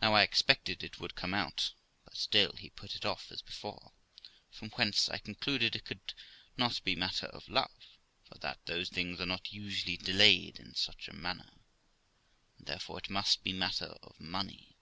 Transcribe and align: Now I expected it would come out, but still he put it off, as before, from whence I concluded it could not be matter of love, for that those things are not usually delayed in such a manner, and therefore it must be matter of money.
Now 0.00 0.12
I 0.14 0.22
expected 0.22 0.84
it 0.84 1.00
would 1.00 1.16
come 1.16 1.34
out, 1.34 1.72
but 2.04 2.16
still 2.16 2.52
he 2.52 2.70
put 2.70 2.94
it 2.94 3.04
off, 3.04 3.32
as 3.32 3.42
before, 3.42 3.90
from 4.52 4.70
whence 4.70 5.08
I 5.08 5.18
concluded 5.18 5.74
it 5.74 5.84
could 5.84 6.14
not 6.56 6.80
be 6.84 6.94
matter 6.94 7.26
of 7.26 7.48
love, 7.48 7.98
for 8.28 8.38
that 8.38 8.64
those 8.66 8.88
things 8.88 9.20
are 9.20 9.26
not 9.26 9.52
usually 9.52 9.96
delayed 9.96 10.60
in 10.60 10.76
such 10.76 11.08
a 11.08 11.12
manner, 11.12 11.50
and 12.56 12.68
therefore 12.68 12.98
it 12.98 13.10
must 13.10 13.42
be 13.42 13.52
matter 13.52 13.86
of 14.00 14.20
money. 14.20 14.76